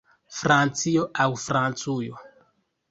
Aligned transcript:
Francio 0.37 1.05
aŭ 1.25 1.29
Francujo? 1.47 2.29